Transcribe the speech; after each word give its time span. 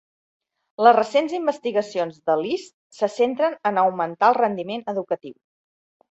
Les 0.85 0.93
recents 0.97 1.33
investigacions 1.39 2.15
de 2.29 2.35
List 2.39 2.73
se 2.99 3.09
centren 3.15 3.57
en 3.71 3.77
augmentar 3.83 4.31
el 4.33 4.39
rendiment 4.39 4.83
educatiu. 4.95 5.37